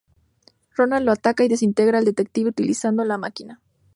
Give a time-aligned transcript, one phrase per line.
[0.75, 3.61] Ronald lo ataca y desintegra al detective utilizando la máquina.